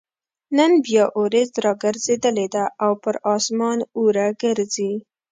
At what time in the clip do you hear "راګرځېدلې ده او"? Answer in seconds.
1.65-2.91